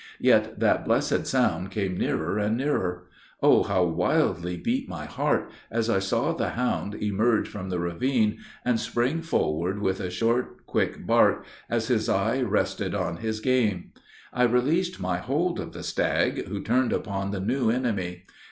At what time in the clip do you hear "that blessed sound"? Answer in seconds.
0.59-1.69